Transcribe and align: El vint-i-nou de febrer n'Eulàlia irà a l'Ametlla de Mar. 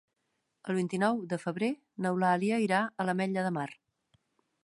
El 0.71 0.77
vint-i-nou 0.77 1.19
de 1.33 1.39
febrer 1.43 1.69
n'Eulàlia 2.05 2.59
irà 2.65 2.81
a 2.85 3.07
l'Ametlla 3.09 3.47
de 3.49 3.55
Mar. 3.61 3.69